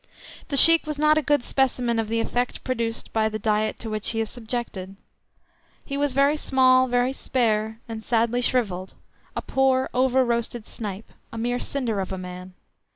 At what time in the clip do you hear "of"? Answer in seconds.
1.99-2.07, 11.99-12.11